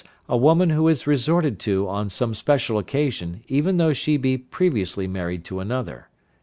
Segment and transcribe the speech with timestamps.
[0.27, 5.05] a woman who is resorted to on some special occasion even though she be previously
[5.07, 6.09] married to another.